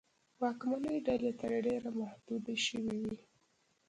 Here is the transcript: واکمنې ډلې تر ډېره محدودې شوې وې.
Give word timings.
واکمنې 0.41 0.95
ډلې 1.07 1.31
تر 1.41 1.51
ډېره 1.65 1.89
محدودې 1.99 2.55
شوې 2.67 2.95
وې. 3.01 3.15